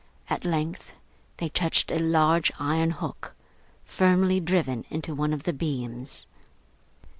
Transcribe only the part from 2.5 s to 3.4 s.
iron hook,